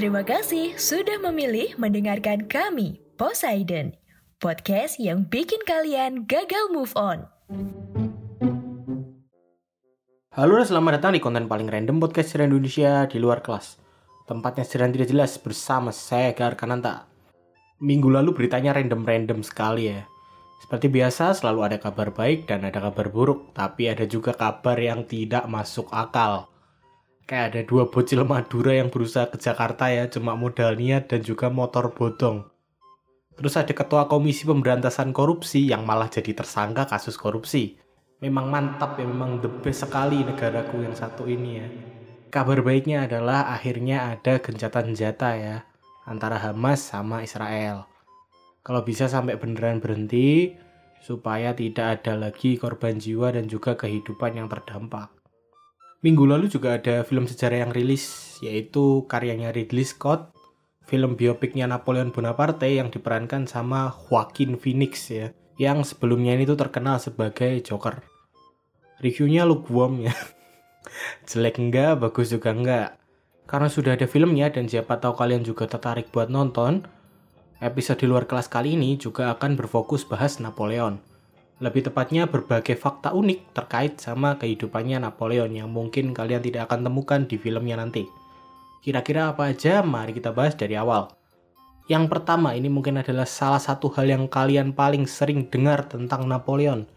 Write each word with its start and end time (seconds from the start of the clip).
Terima 0.00 0.24
kasih 0.24 0.80
sudah 0.80 1.20
memilih 1.20 1.76
mendengarkan 1.76 2.48
kami, 2.48 3.04
Poseidon, 3.20 3.92
podcast 4.40 4.96
yang 4.96 5.28
bikin 5.28 5.60
kalian 5.68 6.24
gagal 6.24 6.72
move 6.72 6.88
on. 6.96 7.28
Halo 10.32 10.56
dan 10.56 10.72
selamat 10.72 10.92
datang 10.96 11.12
di 11.12 11.20
konten 11.20 11.44
paling 11.44 11.68
random 11.68 12.00
podcast 12.00 12.32
sejarah 12.32 12.48
Indonesia 12.48 13.04
di 13.12 13.20
luar 13.20 13.44
kelas. 13.44 13.76
Tempatnya 14.24 14.64
sedang 14.64 14.88
tidak 14.88 15.12
jelas 15.12 15.36
bersama 15.36 15.92
saya 15.92 16.32
Gar 16.32 16.56
Kananta. 16.56 17.04
Minggu 17.84 18.08
lalu 18.08 18.32
beritanya 18.32 18.72
random-random 18.80 19.44
sekali 19.44 19.92
ya. 19.92 20.08
Seperti 20.64 20.88
biasa 20.88 21.36
selalu 21.36 21.60
ada 21.60 21.76
kabar 21.76 22.08
baik 22.08 22.48
dan 22.48 22.64
ada 22.64 22.88
kabar 22.88 23.12
buruk, 23.12 23.52
tapi 23.52 23.92
ada 23.92 24.08
juga 24.08 24.32
kabar 24.32 24.80
yang 24.80 25.04
tidak 25.04 25.44
masuk 25.44 25.92
akal 25.92 26.48
kayak 27.30 27.54
ada 27.54 27.62
dua 27.62 27.86
bocil 27.86 28.26
Madura 28.26 28.74
yang 28.74 28.90
berusaha 28.90 29.30
ke 29.30 29.38
Jakarta 29.38 29.86
ya 29.86 30.10
cuma 30.10 30.34
modal 30.34 30.74
niat 30.74 31.06
dan 31.06 31.22
juga 31.22 31.46
motor 31.46 31.94
bodong. 31.94 32.42
Terus 33.38 33.54
ada 33.54 33.70
ketua 33.70 34.10
komisi 34.10 34.42
pemberantasan 34.42 35.14
korupsi 35.14 35.70
yang 35.70 35.86
malah 35.86 36.10
jadi 36.10 36.34
tersangka 36.34 36.90
kasus 36.90 37.14
korupsi. 37.14 37.78
Memang 38.18 38.50
mantap 38.50 38.98
ya 38.98 39.06
memang 39.06 39.38
the 39.38 39.46
best 39.62 39.86
sekali 39.86 40.26
negaraku 40.26 40.82
yang 40.82 40.92
satu 40.98 41.30
ini 41.30 41.50
ya. 41.62 41.66
Kabar 42.34 42.66
baiknya 42.66 43.06
adalah 43.06 43.46
akhirnya 43.54 44.10
ada 44.10 44.42
gencatan 44.42 44.92
senjata 44.92 45.38
ya 45.38 45.56
antara 46.10 46.34
Hamas 46.34 46.82
sama 46.82 47.22
Israel. 47.22 47.86
Kalau 48.66 48.82
bisa 48.82 49.06
sampai 49.06 49.38
beneran 49.38 49.78
berhenti 49.78 50.58
supaya 51.00 51.54
tidak 51.54 52.02
ada 52.02 52.18
lagi 52.18 52.58
korban 52.58 52.98
jiwa 52.98 53.32
dan 53.32 53.46
juga 53.46 53.78
kehidupan 53.78 54.36
yang 54.36 54.52
terdampak 54.52 55.19
Minggu 56.00 56.24
lalu 56.24 56.48
juga 56.48 56.80
ada 56.80 57.04
film 57.04 57.28
sejarah 57.28 57.68
yang 57.68 57.72
rilis, 57.76 58.36
yaitu 58.40 59.04
karyanya 59.04 59.52
Ridley 59.52 59.84
Scott, 59.84 60.32
film 60.88 61.12
biopiknya 61.12 61.68
Napoleon 61.68 62.08
Bonaparte 62.08 62.72
yang 62.72 62.88
diperankan 62.88 63.44
sama 63.44 63.92
Joaquin 63.92 64.56
Phoenix 64.56 65.12
ya, 65.12 65.36
yang 65.60 65.84
sebelumnya 65.84 66.32
ini 66.40 66.48
tuh 66.48 66.56
terkenal 66.56 66.96
sebagai 66.96 67.60
Joker. 67.60 68.00
Reviewnya 69.04 69.44
lukewarm 69.44 70.08
ya, 70.08 70.16
jelek 71.28 71.60
enggak, 71.60 72.00
bagus 72.00 72.32
juga 72.32 72.56
enggak. 72.56 72.96
Karena 73.44 73.68
sudah 73.68 73.92
ada 73.92 74.08
filmnya 74.08 74.48
dan 74.48 74.72
siapa 74.72 74.96
tahu 74.96 75.12
kalian 75.20 75.44
juga 75.44 75.68
tertarik 75.68 76.08
buat 76.08 76.32
nonton, 76.32 76.88
episode 77.60 78.00
di 78.00 78.08
luar 78.08 78.24
kelas 78.24 78.48
kali 78.48 78.72
ini 78.72 78.96
juga 78.96 79.36
akan 79.36 79.52
berfokus 79.52 80.08
bahas 80.08 80.40
Napoleon. 80.40 80.96
Lebih 81.60 81.92
tepatnya 81.92 82.24
berbagai 82.24 82.72
fakta 82.80 83.12
unik 83.12 83.52
terkait 83.52 84.00
sama 84.00 84.40
kehidupannya 84.40 85.04
Napoleon 85.04 85.52
yang 85.52 85.68
mungkin 85.68 86.16
kalian 86.16 86.40
tidak 86.40 86.72
akan 86.72 86.88
temukan 86.88 87.20
di 87.28 87.36
filmnya 87.36 87.76
nanti. 87.76 88.08
Kira-kira 88.80 89.28
apa 89.28 89.52
aja? 89.52 89.84
Mari 89.84 90.16
kita 90.16 90.32
bahas 90.32 90.56
dari 90.56 90.72
awal. 90.80 91.12
Yang 91.84 92.08
pertama, 92.08 92.56
ini 92.56 92.72
mungkin 92.72 93.04
adalah 93.04 93.28
salah 93.28 93.60
satu 93.60 93.92
hal 93.92 94.08
yang 94.08 94.24
kalian 94.24 94.72
paling 94.72 95.04
sering 95.04 95.52
dengar 95.52 95.84
tentang 95.84 96.24
Napoleon, 96.24 96.88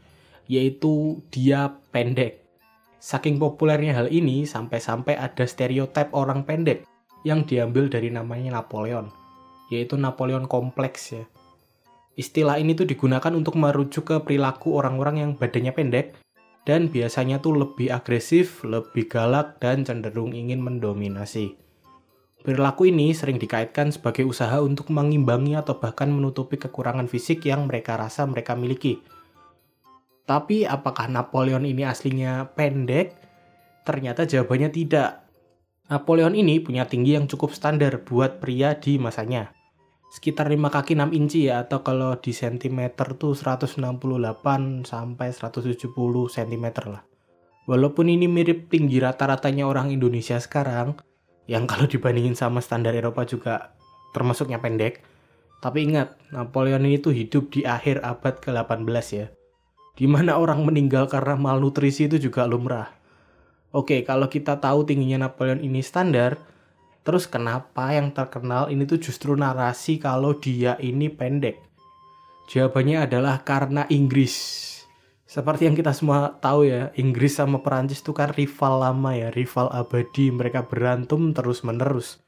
yaitu 0.48 1.20
dia 1.28 1.76
pendek. 1.92 2.40
Saking 3.04 3.36
populernya 3.36 4.00
hal 4.00 4.08
ini, 4.08 4.48
sampai-sampai 4.48 5.20
ada 5.20 5.44
stereotip 5.44 6.08
orang 6.16 6.48
pendek 6.48 6.88
yang 7.28 7.44
diambil 7.44 7.92
dari 7.92 8.16
namanya 8.16 8.64
Napoleon, 8.64 9.12
yaitu 9.68 10.00
Napoleon 10.00 10.48
kompleks 10.48 11.20
ya. 11.20 11.28
Istilah 12.14 12.62
ini 12.62 12.78
tuh 12.78 12.86
digunakan 12.86 13.34
untuk 13.34 13.58
merujuk 13.58 14.06
ke 14.06 14.16
perilaku 14.22 14.78
orang-orang 14.78 15.26
yang 15.26 15.32
badannya 15.34 15.74
pendek 15.74 16.14
dan 16.64 16.88
biasanya 16.94 17.42
tuh 17.42 17.58
lebih 17.58 17.90
agresif, 17.90 18.62
lebih 18.62 19.10
galak, 19.10 19.58
dan 19.58 19.82
cenderung 19.82 20.32
ingin 20.32 20.62
mendominasi. 20.62 21.58
Perilaku 22.46 22.92
ini 22.92 23.16
sering 23.18 23.42
dikaitkan 23.42 23.90
sebagai 23.90 24.28
usaha 24.28 24.62
untuk 24.62 24.94
mengimbangi 24.94 25.58
atau 25.58 25.80
bahkan 25.80 26.12
menutupi 26.12 26.62
kekurangan 26.62 27.10
fisik 27.10 27.48
yang 27.50 27.66
mereka 27.66 27.98
rasa 27.98 28.28
mereka 28.30 28.54
miliki. 28.54 29.02
Tapi 30.24 30.70
apakah 30.70 31.10
Napoleon 31.10 31.66
ini 31.66 31.84
aslinya 31.84 32.54
pendek? 32.54 33.16
Ternyata 33.84 34.30
jawabannya 34.30 34.70
tidak. 34.72 35.26
Napoleon 35.90 36.36
ini 36.36 36.62
punya 36.64 36.88
tinggi 36.88 37.16
yang 37.18 37.28
cukup 37.28 37.52
standar 37.52 38.06
buat 38.06 38.40
pria 38.40 38.76
di 38.80 38.96
masanya 38.96 39.63
sekitar 40.14 40.46
5 40.46 40.62
kaki 40.70 40.94
6 40.94 41.10
inci 41.18 41.50
ya 41.50 41.66
atau 41.66 41.82
kalau 41.82 42.14
di 42.22 42.38
sentimeter 42.38 43.18
tuh 43.18 43.34
168 43.34 43.82
sampai 44.86 45.28
170 45.34 45.90
cm 46.30 46.66
lah. 46.86 47.02
Walaupun 47.66 48.14
ini 48.14 48.30
mirip 48.30 48.70
tinggi 48.70 49.02
rata-ratanya 49.02 49.66
orang 49.66 49.90
Indonesia 49.90 50.38
sekarang, 50.38 51.02
yang 51.50 51.66
kalau 51.66 51.90
dibandingin 51.90 52.38
sama 52.38 52.62
standar 52.62 52.94
Eropa 52.94 53.26
juga 53.26 53.74
termasuknya 54.14 54.62
pendek. 54.62 55.02
Tapi 55.66 55.90
ingat, 55.90 56.20
Napoleon 56.30 56.86
ini 56.86 57.02
tuh 57.02 57.16
hidup 57.16 57.50
di 57.50 57.66
akhir 57.66 58.06
abad 58.06 58.38
ke-18 58.38 59.06
ya. 59.16 59.28
Di 59.98 60.06
mana 60.06 60.38
orang 60.38 60.62
meninggal 60.62 61.10
karena 61.10 61.40
malnutrisi 61.40 62.06
itu 62.06 62.20
juga 62.30 62.46
lumrah. 62.46 62.92
Oke, 63.74 64.06
kalau 64.06 64.30
kita 64.30 64.62
tahu 64.62 64.86
tingginya 64.86 65.26
Napoleon 65.26 65.64
ini 65.64 65.82
standar, 65.82 66.38
Terus 67.04 67.28
kenapa 67.28 67.92
yang 67.92 68.16
terkenal 68.16 68.72
ini 68.72 68.88
tuh 68.88 69.00
justru 69.00 69.36
narasi 69.36 70.00
kalau 70.00 70.40
dia 70.40 70.80
ini 70.80 71.12
pendek? 71.12 71.60
Jawabannya 72.48 73.04
adalah 73.04 73.44
karena 73.44 73.84
Inggris. 73.92 74.36
Seperti 75.28 75.68
yang 75.68 75.76
kita 75.76 75.92
semua 75.92 76.40
tahu 76.40 76.68
ya, 76.68 76.96
Inggris 76.96 77.36
sama 77.36 77.60
Perancis 77.60 78.00
itu 78.00 78.16
kan 78.16 78.32
rival 78.32 78.80
lama 78.80 79.12
ya, 79.16 79.34
rival 79.36 79.68
abadi. 79.72 80.32
Mereka 80.32 80.72
berantem 80.72 81.36
terus-menerus. 81.36 82.24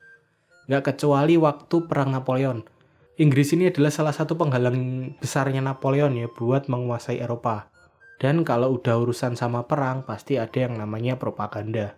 Nggak 0.67 0.95
kecuali 0.95 1.37
waktu 1.37 1.75
Perang 1.85 2.11
Napoleon. 2.11 2.65
Inggris 3.15 3.55
ini 3.55 3.71
adalah 3.71 3.95
salah 3.95 4.11
satu 4.11 4.35
penghalang 4.35 5.13
besarnya 5.23 5.63
Napoleon 5.63 6.19
ya 6.19 6.27
buat 6.27 6.67
menguasai 6.67 7.23
Eropa. 7.23 7.71
Dan 8.19 8.43
kalau 8.43 8.75
udah 8.75 8.95
urusan 8.99 9.39
sama 9.39 9.67
perang, 9.67 10.03
pasti 10.03 10.35
ada 10.39 10.55
yang 10.55 10.79
namanya 10.79 11.19
propaganda. 11.19 11.95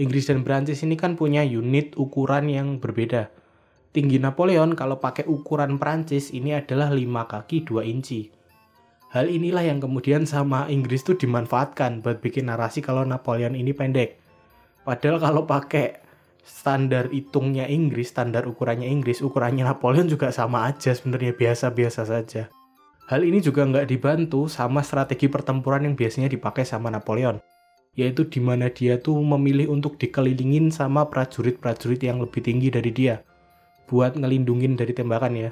Inggris 0.00 0.24
dan 0.24 0.40
Prancis 0.40 0.80
ini 0.80 0.96
kan 0.96 1.20
punya 1.20 1.44
unit 1.44 1.92
ukuran 2.00 2.48
yang 2.48 2.80
berbeda. 2.80 3.28
Tinggi 3.92 4.16
Napoleon 4.16 4.72
kalau 4.72 4.96
pakai 4.96 5.28
ukuran 5.28 5.76
Prancis 5.76 6.32
ini 6.32 6.56
adalah 6.56 6.88
5 6.88 7.04
kaki 7.04 7.68
2 7.68 7.84
inci. 7.92 8.32
Hal 9.12 9.28
inilah 9.28 9.68
yang 9.68 9.84
kemudian 9.84 10.24
sama 10.24 10.64
Inggris 10.72 11.04
tuh 11.04 11.20
dimanfaatkan 11.20 12.00
buat 12.00 12.24
bikin 12.24 12.48
narasi 12.48 12.80
kalau 12.80 13.04
Napoleon 13.04 13.52
ini 13.52 13.76
pendek. 13.76 14.16
Padahal 14.88 15.20
kalau 15.20 15.44
pakai 15.44 16.00
standar 16.40 17.12
hitungnya 17.12 17.68
Inggris, 17.68 18.08
standar 18.08 18.48
ukurannya 18.48 18.88
Inggris, 18.88 19.20
ukurannya 19.20 19.68
Napoleon 19.68 20.08
juga 20.08 20.32
sama 20.32 20.72
aja 20.72 20.96
sebenarnya 20.96 21.36
biasa-biasa 21.36 22.08
saja. 22.08 22.48
Hal 23.12 23.28
ini 23.28 23.44
juga 23.44 23.68
nggak 23.68 23.92
dibantu 23.92 24.48
sama 24.48 24.80
strategi 24.80 25.28
pertempuran 25.28 25.84
yang 25.84 25.92
biasanya 25.92 26.32
dipakai 26.32 26.64
sama 26.64 26.88
Napoleon 26.88 27.51
yaitu 27.92 28.24
di 28.24 28.40
mana 28.40 28.72
dia 28.72 28.96
tuh 28.96 29.20
memilih 29.20 29.68
untuk 29.68 30.00
dikelilingin 30.00 30.72
sama 30.72 31.08
prajurit-prajurit 31.12 32.00
yang 32.00 32.24
lebih 32.24 32.40
tinggi 32.40 32.72
dari 32.72 32.88
dia 32.88 33.20
buat 33.92 34.16
ngelindungin 34.16 34.80
dari 34.80 34.96
tembakan 34.96 35.36
ya. 35.36 35.50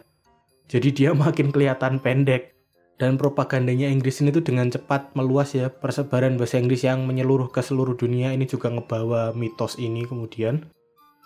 Jadi 0.73 0.89
dia 0.97 1.11
makin 1.25 1.53
kelihatan 1.53 2.01
pendek 2.01 2.57
dan 3.01 3.17
propagandanya 3.17 3.89
Inggris 3.89 4.21
ini 4.21 4.33
tuh 4.33 4.45
dengan 4.45 4.69
cepat 4.69 5.17
meluas 5.17 5.57
ya 5.57 5.73
persebaran 5.73 6.37
bahasa 6.37 6.61
Inggris 6.61 6.85
yang 6.85 7.09
menyeluruh 7.09 7.49
ke 7.49 7.65
seluruh 7.65 7.97
dunia 7.97 8.33
ini 8.33 8.45
juga 8.45 8.69
ngebawa 8.69 9.33
mitos 9.33 9.81
ini 9.81 10.05
kemudian. 10.05 10.69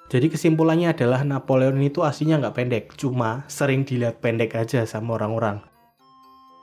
Jadi 0.07 0.31
kesimpulannya 0.31 0.93
adalah 0.93 1.25
Napoleon 1.25 1.81
itu 1.81 2.05
aslinya 2.05 2.37
nggak 2.39 2.55
pendek, 2.55 2.85
cuma 2.95 3.43
sering 3.49 3.89
dilihat 3.89 4.21
pendek 4.21 4.53
aja 4.53 4.85
sama 4.85 5.17
orang-orang. 5.17 5.65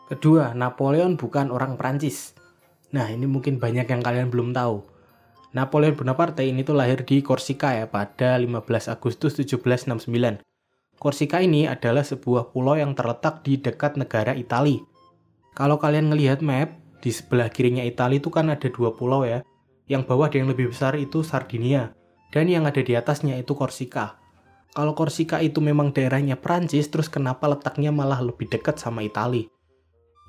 Kedua, 0.07 0.53
Napoleon 0.53 1.17
bukan 1.17 1.49
orang 1.49 1.75
Prancis. 1.75 2.37
Nah, 2.91 3.07
ini 3.07 3.23
mungkin 3.23 3.59
banyak 3.59 3.87
yang 3.87 4.03
kalian 4.03 4.27
belum 4.27 4.51
tahu. 4.51 4.83
Napoleon 5.51 5.99
Bonaparte 5.99 6.47
ini 6.47 6.63
tuh 6.63 6.79
lahir 6.79 7.03
di 7.03 7.19
Korsika 7.19 7.75
ya 7.75 7.87
pada 7.87 8.39
15 8.39 8.87
Agustus 8.87 9.35
1769. 9.35 10.39
Korsika 10.95 11.43
ini 11.43 11.67
adalah 11.67 12.07
sebuah 12.07 12.55
pulau 12.55 12.79
yang 12.79 12.95
terletak 12.95 13.43
di 13.43 13.59
dekat 13.59 13.99
negara 13.99 14.31
Italia. 14.31 14.79
Kalau 15.51 15.75
kalian 15.75 16.07
ngelihat 16.07 16.39
map, 16.39 16.79
di 17.03 17.11
sebelah 17.11 17.51
kirinya 17.51 17.83
Italia 17.83 18.21
itu 18.21 18.31
kan 18.31 18.47
ada 18.47 18.69
dua 18.71 18.95
pulau 18.95 19.27
ya. 19.27 19.43
Yang 19.91 20.07
bawah 20.07 20.31
yang 20.31 20.47
lebih 20.47 20.71
besar 20.71 20.95
itu 20.95 21.19
Sardinia, 21.19 21.91
dan 22.31 22.47
yang 22.47 22.63
ada 22.63 22.79
di 22.79 22.95
atasnya 22.95 23.35
itu 23.35 23.51
Korsika. 23.51 24.15
Kalau 24.71 24.95
Korsika 24.95 25.43
itu 25.43 25.59
memang 25.59 25.91
daerahnya 25.91 26.39
Prancis, 26.39 26.87
terus 26.87 27.11
kenapa 27.11 27.43
letaknya 27.51 27.91
malah 27.91 28.23
lebih 28.23 28.47
dekat 28.47 28.79
sama 28.79 29.03
Italia? 29.03 29.51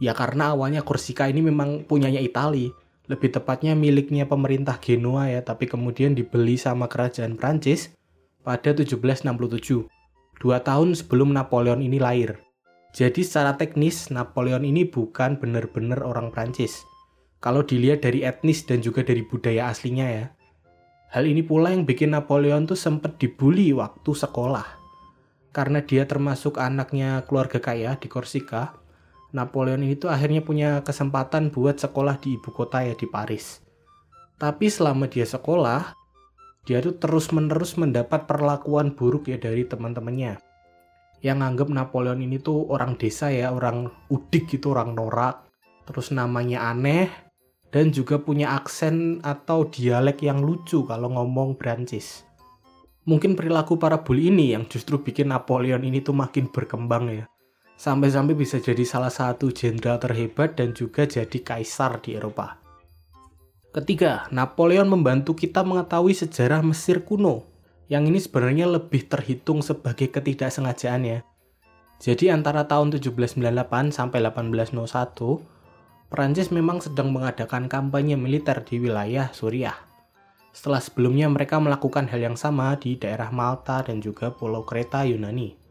Ya 0.02 0.18
karena 0.18 0.50
awalnya 0.50 0.82
Korsika 0.82 1.30
ini 1.30 1.46
memang 1.46 1.86
punyanya 1.86 2.18
Itali, 2.18 2.74
lebih 3.06 3.30
tepatnya 3.30 3.78
miliknya 3.78 4.26
pemerintah 4.26 4.82
Genoa 4.82 5.30
ya, 5.30 5.46
tapi 5.46 5.70
kemudian 5.70 6.18
dibeli 6.18 6.58
sama 6.58 6.90
kerajaan 6.90 7.38
Prancis 7.38 7.94
pada 8.42 8.74
1767, 8.74 9.86
dua 10.42 10.58
tahun 10.58 10.98
sebelum 10.98 11.30
Napoleon 11.30 11.78
ini 11.78 12.02
lahir. 12.02 12.42
Jadi 12.90 13.22
secara 13.22 13.54
teknis 13.54 14.10
Napoleon 14.10 14.66
ini 14.66 14.82
bukan 14.82 15.38
benar-benar 15.38 16.02
orang 16.02 16.34
Prancis. 16.34 16.82
Kalau 17.38 17.62
dilihat 17.62 18.02
dari 18.02 18.26
etnis 18.26 18.66
dan 18.66 18.82
juga 18.82 19.06
dari 19.06 19.22
budaya 19.22 19.70
aslinya 19.70 20.06
ya. 20.10 20.26
Hal 21.14 21.30
ini 21.30 21.46
pula 21.46 21.70
yang 21.70 21.86
bikin 21.86 22.10
Napoleon 22.10 22.66
tuh 22.66 22.74
sempat 22.74 23.22
dibully 23.22 23.70
waktu 23.70 24.10
sekolah. 24.18 24.66
Karena 25.54 25.78
dia 25.78 26.10
termasuk 26.10 26.58
anaknya 26.58 27.22
keluarga 27.28 27.62
kaya 27.62 27.94
di 28.00 28.08
Korsika, 28.10 28.81
Napoleon 29.32 29.80
ini 29.80 29.96
tuh 29.96 30.12
akhirnya 30.12 30.44
punya 30.44 30.84
kesempatan 30.84 31.48
buat 31.48 31.80
sekolah 31.80 32.20
di 32.20 32.36
ibu 32.36 32.52
kota 32.52 32.84
ya 32.84 32.92
di 32.92 33.08
Paris. 33.08 33.64
Tapi 34.36 34.68
selama 34.68 35.08
dia 35.08 35.24
sekolah, 35.24 35.96
dia 36.68 36.84
tuh 36.84 37.00
terus-menerus 37.00 37.80
mendapat 37.80 38.28
perlakuan 38.28 38.92
buruk 38.92 39.32
ya 39.32 39.40
dari 39.40 39.64
teman-temannya. 39.64 40.36
Yang 41.24 41.36
nganggep 41.38 41.68
Napoleon 41.72 42.20
ini 42.20 42.36
tuh 42.42 42.68
orang 42.68 43.00
desa 43.00 43.32
ya, 43.32 43.54
orang 43.54 43.88
udik 44.12 44.52
gitu, 44.52 44.76
orang 44.76 44.92
norak. 44.92 45.48
Terus 45.88 46.12
namanya 46.12 46.68
aneh, 46.68 47.08
dan 47.72 47.88
juga 47.88 48.20
punya 48.20 48.52
aksen 48.52 49.24
atau 49.24 49.64
dialek 49.66 50.20
yang 50.22 50.44
lucu 50.44 50.84
kalau 50.84 51.08
ngomong 51.08 51.56
Prancis. 51.56 52.28
Mungkin 53.08 53.34
perilaku 53.34 53.80
para 53.80 53.98
bully 54.04 54.30
ini 54.30 54.54
yang 54.54 54.68
justru 54.68 55.00
bikin 55.00 55.32
Napoleon 55.32 55.82
ini 55.82 56.04
tuh 56.04 56.14
makin 56.14 56.52
berkembang 56.52 57.10
ya. 57.10 57.24
Sampai-sampai 57.76 58.34
bisa 58.38 58.62
jadi 58.62 58.82
salah 58.86 59.10
satu 59.10 59.50
jenderal 59.50 59.98
terhebat 59.98 60.54
dan 60.54 60.72
juga 60.72 61.08
jadi 61.08 61.38
kaisar 61.42 61.98
di 62.02 62.14
Eropa. 62.14 62.62
Ketiga, 63.72 64.28
Napoleon 64.28 64.84
membantu 64.84 65.32
kita 65.32 65.64
mengetahui 65.64 66.12
sejarah 66.12 66.60
Mesir 66.60 67.08
kuno. 67.08 67.48
Yang 67.88 68.02
ini 68.12 68.18
sebenarnya 68.20 68.66
lebih 68.68 69.08
terhitung 69.08 69.64
sebagai 69.64 70.12
ketidaksengajaan 70.12 71.02
ya. 71.08 71.18
Jadi 72.02 72.28
antara 72.28 72.68
tahun 72.68 72.92
1798 72.98 73.94
sampai 73.94 74.18
1801, 74.20 76.12
Perancis 76.12 76.52
memang 76.52 76.84
sedang 76.84 77.08
mengadakan 77.08 77.70
kampanye 77.70 78.20
militer 78.20 78.60
di 78.60 78.76
wilayah 78.76 79.32
Suriah. 79.32 79.78
Setelah 80.52 80.84
sebelumnya 80.84 81.32
mereka 81.32 81.56
melakukan 81.56 82.12
hal 82.12 82.20
yang 82.20 82.36
sama 82.36 82.76
di 82.76 83.00
daerah 83.00 83.32
Malta 83.32 83.80
dan 83.80 84.04
juga 84.04 84.28
Pulau 84.28 84.68
Kreta 84.68 85.08
Yunani. 85.08 85.61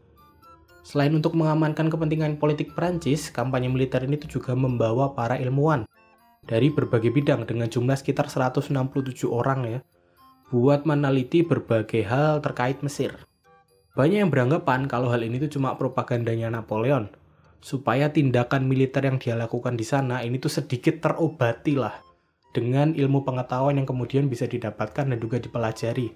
Selain 0.82 1.14
untuk 1.14 1.38
mengamankan 1.38 1.86
kepentingan 1.86 2.42
politik 2.42 2.74
Perancis, 2.74 3.30
kampanye 3.30 3.70
militer 3.70 4.02
ini 4.02 4.18
juga 4.18 4.58
membawa 4.58 5.14
para 5.14 5.38
ilmuwan 5.38 5.86
dari 6.42 6.74
berbagai 6.74 7.14
bidang 7.14 7.46
dengan 7.46 7.70
jumlah 7.70 7.94
sekitar 7.94 8.26
167 8.26 8.74
orang 9.30 9.60
ya, 9.66 9.78
buat 10.50 10.82
meneliti 10.82 11.46
berbagai 11.46 12.02
hal 12.02 12.42
terkait 12.42 12.82
Mesir. 12.82 13.14
Banyak 13.94 14.26
yang 14.26 14.30
beranggapan 14.34 14.90
kalau 14.90 15.06
hal 15.08 15.22
ini 15.22 15.38
tuh 15.38 15.54
cuma 15.54 15.78
propagandanya 15.78 16.50
Napoleon, 16.50 17.06
supaya 17.62 18.10
tindakan 18.10 18.66
militer 18.66 19.06
yang 19.06 19.22
dia 19.22 19.38
lakukan 19.38 19.78
di 19.78 19.86
sana 19.86 20.26
ini 20.26 20.42
tuh 20.42 20.50
sedikit 20.50 20.98
terobati 20.98 21.78
lah 21.78 21.94
dengan 22.50 22.92
ilmu 22.92 23.22
pengetahuan 23.22 23.78
yang 23.78 23.88
kemudian 23.88 24.26
bisa 24.26 24.50
didapatkan 24.50 25.08
dan 25.08 25.18
juga 25.22 25.38
dipelajari. 25.38 26.12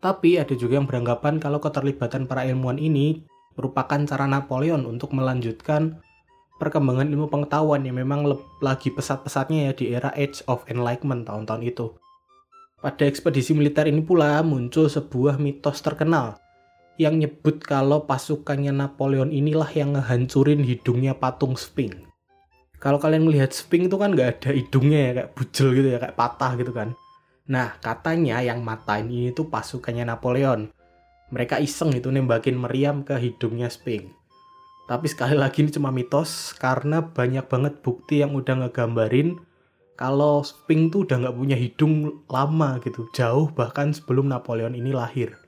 Tapi 0.00 0.38
ada 0.38 0.54
juga 0.54 0.78
yang 0.78 0.86
beranggapan 0.86 1.42
kalau 1.42 1.58
keterlibatan 1.58 2.30
para 2.30 2.46
ilmuwan 2.46 2.78
ini 2.78 3.26
merupakan 3.56 3.98
cara 4.04 4.28
Napoleon 4.28 4.84
untuk 4.84 5.16
melanjutkan 5.16 6.00
perkembangan 6.56 7.08
ilmu 7.12 7.28
pengetahuan 7.28 7.84
yang 7.84 8.00
memang 8.00 8.24
lagi 8.64 8.88
pesat-pesatnya 8.92 9.68
ya 9.68 9.72
di 9.76 9.84
era 9.92 10.12
Age 10.16 10.44
of 10.48 10.64
Enlightenment 10.68 11.28
tahun-tahun 11.28 11.62
itu. 11.64 11.86
Pada 12.80 13.08
ekspedisi 13.08 13.56
militer 13.56 13.88
ini 13.88 14.04
pula 14.04 14.40
muncul 14.44 14.88
sebuah 14.88 15.40
mitos 15.40 15.80
terkenal 15.80 16.36
yang 16.96 17.20
nyebut 17.20 17.60
kalau 17.60 18.04
pasukannya 18.08 18.72
Napoleon 18.72 19.32
inilah 19.32 19.68
yang 19.72 19.96
ngehancurin 19.96 20.64
hidungnya 20.64 21.16
patung 21.16 21.56
Sphinx. 21.56 22.04
Kalau 22.76 23.00
kalian 23.00 23.24
melihat 23.24 23.52
Sphinx 23.52 23.88
itu 23.88 23.96
kan 23.96 24.12
nggak 24.12 24.28
ada 24.40 24.50
hidungnya 24.52 24.98
ya, 25.00 25.10
kayak 25.16 25.30
bujel 25.32 25.68
gitu 25.76 25.88
ya, 25.96 25.98
kayak 26.00 26.16
patah 26.16 26.52
gitu 26.60 26.72
kan. 26.72 26.88
Nah, 27.46 27.78
katanya 27.80 28.42
yang 28.44 28.60
matain 28.60 29.08
ini 29.08 29.32
tuh 29.32 29.48
pasukannya 29.48 30.04
Napoleon. 30.08 30.68
Mereka 31.34 31.58
iseng 31.58 31.90
itu 31.94 32.12
nembakin 32.12 32.54
meriam 32.54 33.02
ke 33.02 33.18
hidungnya 33.18 33.66
Sphinx. 33.66 34.14
Tapi 34.86 35.10
sekali 35.10 35.34
lagi 35.34 35.66
ini 35.66 35.74
cuma 35.74 35.90
mitos 35.90 36.54
karena 36.54 37.02
banyak 37.02 37.50
banget 37.50 37.82
bukti 37.82 38.22
yang 38.22 38.38
udah 38.38 38.62
ngegambarin 38.62 39.34
kalau 39.96 40.44
Sphinx 40.44 40.92
tuh 40.92 41.08
udah 41.08 41.16
nggak 41.24 41.36
punya 41.40 41.56
hidung 41.56 42.22
lama 42.28 42.78
gitu, 42.84 43.08
jauh 43.16 43.48
bahkan 43.50 43.96
sebelum 43.96 44.28
Napoleon 44.28 44.76
ini 44.76 44.92
lahir. 44.92 45.40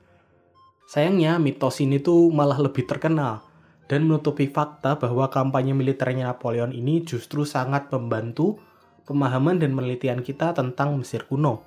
Sayangnya 0.89 1.37
mitos 1.37 1.77
ini 1.85 2.01
tuh 2.01 2.33
malah 2.33 2.57
lebih 2.57 2.89
terkenal 2.89 3.45
dan 3.85 4.09
menutupi 4.09 4.49
fakta 4.49 4.97
bahwa 4.97 5.29
kampanye 5.29 5.77
militernya 5.77 6.33
Napoleon 6.33 6.73
ini 6.73 7.05
justru 7.05 7.45
sangat 7.45 7.93
membantu 7.93 8.57
pemahaman 9.05 9.61
dan 9.61 9.77
penelitian 9.77 10.25
kita 10.25 10.51
tentang 10.57 10.97
Mesir 10.97 11.29
kuno. 11.29 11.61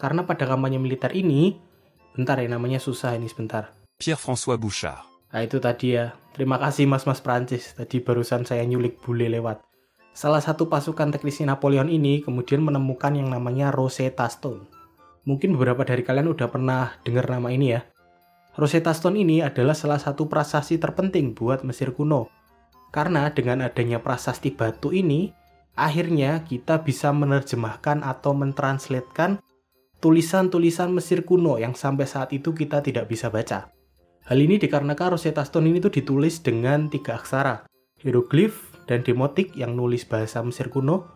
Karena 0.00 0.24
pada 0.24 0.48
kampanye 0.48 0.80
militer 0.80 1.12
ini, 1.12 1.56
bentar 2.16 2.40
ya 2.40 2.48
namanya 2.48 2.80
susah 2.80 3.12
ini 3.12 3.28
sebentar. 3.28 3.76
Pierre-François 4.00 4.56
Bouchard. 4.56 5.04
Nah 5.36 5.44
itu 5.44 5.60
tadi 5.60 5.92
ya, 6.00 6.16
terima 6.32 6.56
kasih 6.56 6.88
mas-mas 6.88 7.20
Prancis, 7.20 7.76
tadi 7.76 8.00
barusan 8.00 8.48
saya 8.48 8.64
nyulik 8.64 9.04
bule 9.04 9.28
lewat. 9.28 9.60
Salah 10.16 10.40
satu 10.40 10.72
pasukan 10.72 11.12
teknisnya 11.12 11.52
Napoleon 11.52 11.92
ini 11.92 12.24
kemudian 12.24 12.64
menemukan 12.64 13.12
yang 13.12 13.28
namanya 13.28 13.68
Rosetta 13.68 14.24
Stone. 14.32 14.64
Mungkin 15.28 15.52
beberapa 15.60 15.84
dari 15.84 16.00
kalian 16.00 16.32
udah 16.32 16.48
pernah 16.48 16.96
dengar 17.04 17.28
nama 17.28 17.52
ini 17.52 17.76
ya. 17.76 17.84
Rosetta 18.56 18.96
Stone 18.96 19.20
ini 19.20 19.44
adalah 19.44 19.76
salah 19.76 20.00
satu 20.00 20.24
prasasti 20.24 20.80
terpenting 20.80 21.36
buat 21.36 21.60
Mesir 21.68 21.92
kuno. 21.92 22.32
Karena 22.88 23.28
dengan 23.28 23.60
adanya 23.60 24.00
prasasti 24.00 24.56
batu 24.56 24.88
ini, 24.88 25.28
akhirnya 25.76 26.40
kita 26.48 26.80
bisa 26.80 27.12
menerjemahkan 27.12 28.00
atau 28.00 28.32
mentranslatekan 28.32 29.36
tulisan-tulisan 30.06 30.94
Mesir 30.94 31.26
kuno 31.26 31.58
yang 31.58 31.74
sampai 31.74 32.06
saat 32.06 32.30
itu 32.30 32.54
kita 32.54 32.78
tidak 32.78 33.10
bisa 33.10 33.26
baca. 33.26 33.74
Hal 34.22 34.38
ini 34.38 34.54
dikarenakan 34.54 35.18
Rosetta 35.18 35.42
Stone 35.42 35.66
ini 35.66 35.82
tuh 35.82 35.90
ditulis 35.90 36.46
dengan 36.46 36.86
tiga 36.86 37.18
aksara, 37.18 37.66
hieroglif 37.98 38.70
dan 38.86 39.02
demotik 39.02 39.58
yang 39.58 39.74
nulis 39.74 40.06
bahasa 40.06 40.46
Mesir 40.46 40.70
kuno, 40.70 41.10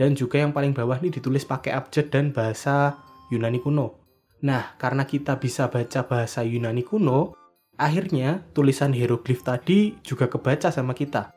dan 0.00 0.16
juga 0.16 0.40
yang 0.40 0.56
paling 0.56 0.72
bawah 0.72 0.96
ini 1.04 1.12
ditulis 1.12 1.44
pakai 1.44 1.76
abjad 1.76 2.08
dan 2.08 2.32
bahasa 2.32 2.96
Yunani 3.28 3.60
kuno. 3.60 4.00
Nah, 4.40 4.72
karena 4.80 5.04
kita 5.04 5.36
bisa 5.36 5.68
baca 5.68 6.08
bahasa 6.08 6.40
Yunani 6.40 6.80
kuno, 6.80 7.36
akhirnya 7.76 8.40
tulisan 8.56 8.96
hieroglif 8.96 9.44
tadi 9.44 10.00
juga 10.00 10.32
kebaca 10.32 10.72
sama 10.72 10.96
kita. 10.96 11.36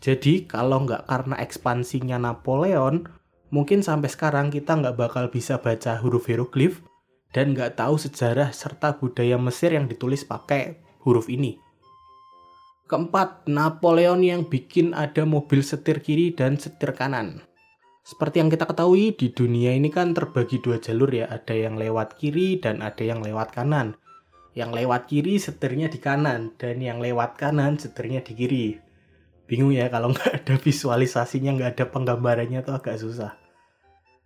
Jadi, 0.00 0.48
kalau 0.48 0.88
nggak 0.88 1.04
karena 1.04 1.36
ekspansinya 1.36 2.16
Napoleon, 2.16 3.19
mungkin 3.50 3.82
sampai 3.82 4.10
sekarang 4.10 4.50
kita 4.54 4.78
nggak 4.78 4.96
bakal 4.96 5.30
bisa 5.30 5.58
baca 5.58 5.98
huruf 5.98 6.26
hieroglif 6.26 6.82
dan 7.30 7.54
nggak 7.54 7.78
tahu 7.78 7.94
sejarah 7.98 8.50
serta 8.50 8.98
budaya 8.98 9.38
Mesir 9.38 9.74
yang 9.74 9.86
ditulis 9.86 10.26
pakai 10.26 10.82
huruf 11.02 11.30
ini. 11.30 11.58
Keempat, 12.90 13.46
Napoleon 13.46 14.18
yang 14.18 14.42
bikin 14.50 14.98
ada 14.98 15.22
mobil 15.22 15.62
setir 15.62 16.02
kiri 16.02 16.34
dan 16.34 16.58
setir 16.58 16.90
kanan. 16.90 17.38
Seperti 18.02 18.42
yang 18.42 18.50
kita 18.50 18.66
ketahui, 18.66 19.14
di 19.14 19.30
dunia 19.30 19.70
ini 19.70 19.94
kan 19.94 20.10
terbagi 20.10 20.58
dua 20.58 20.82
jalur 20.82 21.06
ya, 21.14 21.30
ada 21.30 21.54
yang 21.54 21.78
lewat 21.78 22.18
kiri 22.18 22.58
dan 22.58 22.82
ada 22.82 23.06
yang 23.06 23.22
lewat 23.22 23.54
kanan. 23.54 23.94
Yang 24.58 24.82
lewat 24.82 25.06
kiri 25.06 25.38
setirnya 25.38 25.86
di 25.86 26.02
kanan, 26.02 26.58
dan 26.58 26.82
yang 26.82 26.98
lewat 26.98 27.38
kanan 27.38 27.78
setirnya 27.78 28.26
di 28.26 28.34
kiri. 28.34 28.66
Bingung 29.46 29.70
ya 29.70 29.86
kalau 29.86 30.10
nggak 30.10 30.42
ada 30.42 30.54
visualisasinya, 30.58 31.54
nggak 31.54 31.70
ada 31.78 31.86
penggambarannya 31.94 32.66
tuh 32.66 32.74
agak 32.74 32.98
susah. 32.98 33.38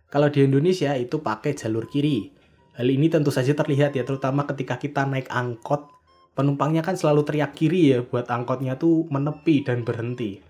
Kalau 0.09 0.29
di 0.29 0.45
Indonesia 0.45 0.93
itu 0.93 1.19
pakai 1.19 1.57
jalur 1.57 1.89
kiri. 1.89 2.29
Hal 2.75 2.87
ini 2.91 3.07
tentu 3.07 3.31
saja 3.31 3.55
terlihat 3.55 3.95
ya, 3.95 4.03
terutama 4.03 4.43
ketika 4.45 4.75
kita 4.75 5.07
naik 5.07 5.31
angkot, 5.31 5.89
penumpangnya 6.35 6.83
kan 6.83 6.99
selalu 6.99 7.23
teriak 7.23 7.55
kiri 7.55 7.95
ya, 7.95 7.99
buat 8.03 8.27
angkotnya 8.27 8.75
tuh 8.75 9.07
menepi 9.07 9.63
dan 9.63 9.87
berhenti. 9.87 10.43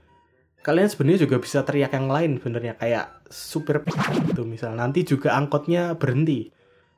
Kalian 0.65 0.89
sebenarnya 0.89 1.29
juga 1.29 1.38
bisa 1.38 1.62
teriak 1.62 1.93
yang 1.93 2.09
lain 2.09 2.41
sebenarnya 2.41 2.74
kayak 2.81 3.29
supir 3.29 3.85
itu 4.25 4.41
misal. 4.41 4.74
Nanti 4.74 5.05
juga 5.05 5.38
angkotnya 5.38 5.93
berhenti. 5.93 6.50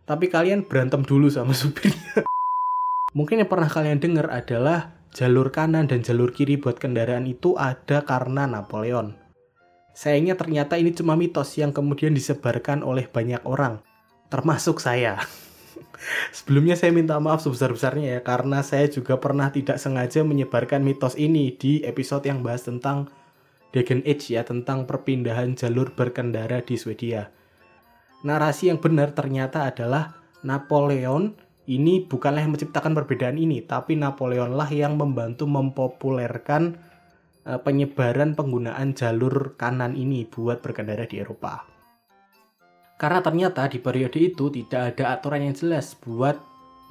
Tapi 0.08 0.32
kalian 0.32 0.64
berantem 0.64 1.04
dulu 1.04 1.28
sama 1.28 1.52
supirnya. 1.62 2.24
Mungkin 3.12 3.44
yang 3.44 3.52
pernah 3.52 3.68
kalian 3.68 4.00
dengar 4.00 4.32
adalah 4.32 4.96
jalur 5.12 5.52
kanan 5.52 5.92
dan 5.92 6.00
jalur 6.00 6.32
kiri 6.32 6.56
buat 6.56 6.80
kendaraan 6.80 7.28
itu 7.28 7.60
ada 7.60 8.08
karena 8.08 8.48
Napoleon 8.48 9.27
sayangnya 9.98 10.38
ternyata 10.38 10.78
ini 10.78 10.94
cuma 10.94 11.18
mitos 11.18 11.58
yang 11.58 11.74
kemudian 11.74 12.14
disebarkan 12.14 12.86
oleh 12.86 13.10
banyak 13.10 13.42
orang 13.50 13.82
termasuk 14.30 14.78
saya 14.78 15.18
Sebelumnya 16.30 16.78
saya 16.78 16.94
minta 16.94 17.18
maaf 17.18 17.42
sebesar-besarnya 17.42 18.18
ya 18.18 18.22
karena 18.22 18.62
saya 18.62 18.86
juga 18.86 19.18
pernah 19.18 19.50
tidak 19.50 19.82
sengaja 19.82 20.22
menyebarkan 20.22 20.86
mitos 20.86 21.18
ini 21.18 21.58
di 21.58 21.82
episode 21.82 22.30
yang 22.30 22.46
bahas 22.46 22.70
tentang 22.70 23.10
Dagen 23.74 24.06
Age 24.08 24.38
ya 24.38 24.48
tentang 24.48 24.88
perpindahan 24.88 25.58
jalur 25.58 25.92
berkendara 25.92 26.64
di 26.64 26.80
Swedia. 26.80 27.30
Narasi 28.24 28.72
yang 28.72 28.80
benar 28.80 29.14
ternyata 29.14 29.68
adalah 29.68 30.18
Napoleon 30.42 31.36
ini 31.68 32.08
bukanlah 32.08 32.48
yang 32.48 32.56
menciptakan 32.56 32.96
perbedaan 32.96 33.36
ini, 33.36 33.60
tapi 33.60 34.00
Napoleon 34.00 34.56
lah 34.56 34.72
yang 34.72 34.96
membantu 34.96 35.44
mempopulerkan 35.46 36.80
penyebaran 37.48 38.36
penggunaan 38.36 38.92
jalur 38.92 39.56
kanan 39.56 39.96
ini 39.96 40.28
buat 40.28 40.60
berkendara 40.60 41.08
di 41.08 41.24
Eropa. 41.24 41.64
Karena 43.00 43.24
ternyata 43.24 43.70
di 43.72 43.80
periode 43.80 44.20
itu 44.20 44.52
tidak 44.52 44.98
ada 44.98 45.16
aturan 45.16 45.48
yang 45.48 45.56
jelas 45.56 45.96
buat 45.96 46.36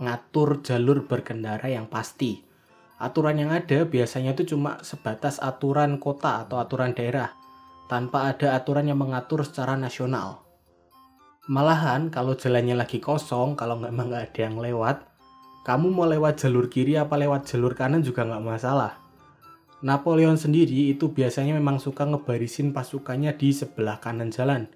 ngatur 0.01 0.65
jalur 0.65 1.05
berkendara 1.05 1.69
yang 1.69 1.91
pasti. 1.91 2.41
Aturan 2.97 3.37
yang 3.37 3.53
ada 3.53 3.85
biasanya 3.85 4.33
itu 4.33 4.57
cuma 4.57 4.81
sebatas 4.81 5.37
aturan 5.37 6.01
kota 6.01 6.49
atau 6.49 6.57
aturan 6.57 6.97
daerah, 6.97 7.37
tanpa 7.93 8.33
ada 8.33 8.57
aturan 8.57 8.89
yang 8.89 8.97
mengatur 8.97 9.45
secara 9.45 9.77
nasional. 9.77 10.41
Malahan 11.47 12.09
kalau 12.09 12.33
jalannya 12.33 12.73
lagi 12.73 12.97
kosong, 12.97 13.53
kalau 13.53 13.77
nggak 13.79 13.93
emang 13.93 14.09
nggak 14.09 14.25
ada 14.33 14.41
yang 14.41 14.57
lewat, 14.57 14.97
kamu 15.69 15.87
mau 15.93 16.09
lewat 16.09 16.41
jalur 16.41 16.73
kiri 16.73 16.97
apa 16.97 17.15
lewat 17.21 17.45
jalur 17.45 17.77
kanan 17.77 18.01
juga 18.01 18.25
nggak 18.25 18.43
masalah. 18.47 19.06
Napoleon 19.85 20.41
sendiri 20.41 20.89
itu 20.89 21.13
biasanya 21.13 21.53
memang 21.53 21.77
suka 21.77 22.09
ngebarisin 22.09 22.73
pasukannya 22.73 23.37
di 23.37 23.53
sebelah 23.53 24.01
kanan 24.01 24.33
jalan. 24.33 24.73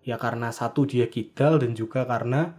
Ya 0.00 0.16
karena 0.16 0.48
satu 0.48 0.88
dia 0.88 1.12
kidal 1.12 1.60
dan 1.60 1.76
juga 1.76 2.08
karena 2.08 2.56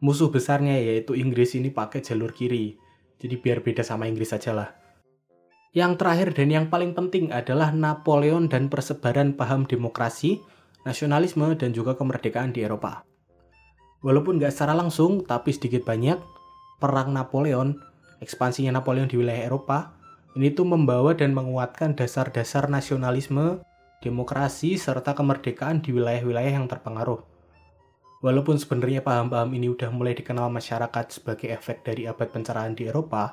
musuh 0.00 0.32
besarnya 0.32 0.80
yaitu 0.80 1.12
Inggris 1.12 1.52
ini 1.52 1.68
pakai 1.68 2.00
jalur 2.00 2.32
kiri. 2.32 2.80
Jadi 3.20 3.36
biar 3.36 3.60
beda 3.60 3.84
sama 3.84 4.08
Inggris 4.08 4.32
saja 4.32 4.56
lah. 4.56 4.72
Yang 5.76 6.00
terakhir 6.00 6.28
dan 6.32 6.48
yang 6.48 6.66
paling 6.72 6.96
penting 6.96 7.28
adalah 7.28 7.68
Napoleon 7.68 8.48
dan 8.48 8.72
persebaran 8.72 9.36
paham 9.36 9.68
demokrasi, 9.68 10.40
nasionalisme, 10.88 11.52
dan 11.52 11.76
juga 11.76 11.92
kemerdekaan 12.00 12.56
di 12.56 12.64
Eropa. 12.64 13.04
Walaupun 14.00 14.40
nggak 14.40 14.56
secara 14.56 14.72
langsung, 14.72 15.20
tapi 15.28 15.52
sedikit 15.52 15.84
banyak, 15.84 16.16
perang 16.80 17.12
Napoleon, 17.12 17.76
ekspansinya 18.24 18.72
Napoleon 18.80 19.04
di 19.04 19.20
wilayah 19.20 19.52
Eropa, 19.52 19.95
ini 20.36 20.52
tuh 20.52 20.68
membawa 20.68 21.16
dan 21.16 21.32
menguatkan 21.32 21.96
dasar-dasar 21.96 22.68
nasionalisme, 22.68 23.64
demokrasi, 24.04 24.76
serta 24.76 25.16
kemerdekaan 25.16 25.80
di 25.80 25.96
wilayah-wilayah 25.96 26.60
yang 26.60 26.68
terpengaruh. 26.68 27.24
Walaupun 28.20 28.60
sebenarnya 28.60 29.00
paham-paham 29.00 29.56
ini 29.56 29.72
udah 29.72 29.88
mulai 29.88 30.12
dikenal 30.12 30.52
masyarakat 30.52 31.08
sebagai 31.08 31.48
efek 31.56 31.88
dari 31.88 32.04
abad 32.04 32.28
pencerahan 32.28 32.76
di 32.76 32.84
Eropa, 32.84 33.32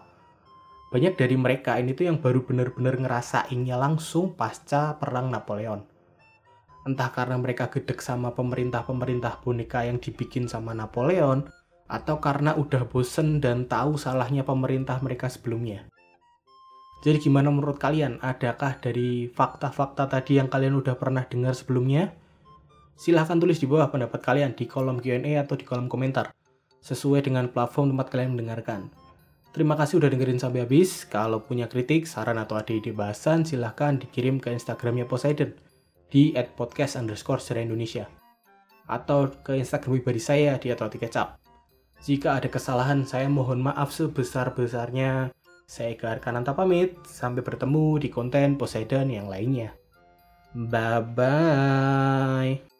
banyak 0.95 1.19
dari 1.19 1.35
mereka 1.35 1.75
ini 1.75 1.91
tuh 1.91 2.07
yang 2.07 2.23
baru 2.23 2.47
benar-benar 2.47 2.95
ngerasainnya 2.95 3.75
langsung 3.75 4.39
pasca 4.39 4.95
perang 4.95 5.27
Napoleon. 5.27 5.83
Entah 6.87 7.11
karena 7.11 7.35
mereka 7.35 7.67
gedek 7.67 7.99
sama 7.99 8.31
pemerintah-pemerintah 8.31 9.43
boneka 9.43 9.83
yang 9.83 9.99
dibikin 9.99 10.47
sama 10.47 10.71
Napoleon, 10.71 11.51
atau 11.87 12.23
karena 12.23 12.55
udah 12.55 12.87
bosen 12.87 13.43
dan 13.43 13.67
tahu 13.67 13.99
salahnya 13.99 14.47
pemerintah 14.47 15.03
mereka 15.03 15.27
sebelumnya. 15.27 15.92
Jadi 17.03 17.27
gimana 17.27 17.51
menurut 17.51 17.75
kalian? 17.75 18.23
Adakah 18.23 18.79
dari 18.79 19.27
fakta-fakta 19.27 20.07
tadi 20.07 20.39
yang 20.39 20.47
kalian 20.47 20.79
udah 20.79 20.95
pernah 20.95 21.27
dengar 21.27 21.51
sebelumnya? 21.51 22.15
Silahkan 22.95 23.35
tulis 23.35 23.59
di 23.59 23.67
bawah 23.67 23.91
pendapat 23.91 24.23
kalian 24.23 24.55
di 24.55 24.63
kolom 24.63 25.03
Q&A 25.03 25.43
atau 25.43 25.59
di 25.59 25.67
kolom 25.67 25.91
komentar. 25.91 26.31
Sesuai 26.79 27.27
dengan 27.27 27.51
platform 27.51 27.91
tempat 27.91 28.07
kalian 28.07 28.39
mendengarkan. 28.39 28.87
Terima 29.51 29.75
kasih 29.75 29.99
udah 29.99 30.09
dengerin 30.15 30.39
sampai 30.39 30.63
habis. 30.63 31.03
Kalau 31.03 31.43
punya 31.43 31.67
kritik, 31.67 32.07
saran 32.07 32.39
atau 32.39 32.55
ada 32.55 32.71
ide 32.71 32.95
bahasan, 32.95 33.43
silahkan 33.43 33.99
dikirim 33.99 34.39
ke 34.39 34.55
Instagramnya 34.55 35.03
Poseidon 35.03 35.51
di 36.07 36.31
@podcast 36.55 36.95
underscore 36.95 37.43
Indonesia 37.59 38.07
atau 38.87 39.31
ke 39.31 39.59
Instagram 39.59 39.99
pribadi 39.99 40.21
saya 40.23 40.55
di 40.59 40.71
@rotikecap. 40.71 41.39
Jika 42.03 42.35
ada 42.39 42.51
kesalahan, 42.51 43.07
saya 43.07 43.31
mohon 43.31 43.63
maaf 43.63 43.95
sebesar-besarnya. 43.95 45.31
Saya 45.73 45.97
Eka 45.97 46.13
Arkananta 46.13 46.53
pamit, 46.53 46.93
sampai 47.09 47.41
bertemu 47.41 47.97
di 47.97 48.13
konten 48.13 48.61
Poseidon 48.61 49.09
yang 49.09 49.25
lainnya. 49.25 49.73
Bye-bye. 50.53 52.72